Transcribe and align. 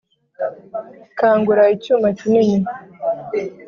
kangura 1.19 1.63
icyuma 1.75 2.07
cyinini, 2.17 2.57